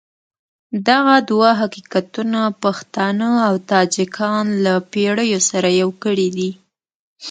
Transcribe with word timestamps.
دغه 0.87 1.15
دوه 1.29 1.49
حقیقتونه 1.61 2.41
پښتانه 2.63 3.29
او 3.47 3.53
تاجکان 3.71 4.45
له 4.65 4.73
پېړیو 4.91 5.39
سره 5.49 5.69
يو 5.81 5.89
کړي 6.03 6.27
دي. 6.37 6.51